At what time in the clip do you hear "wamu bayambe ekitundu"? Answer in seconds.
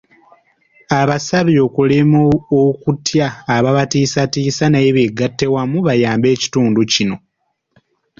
5.53-6.81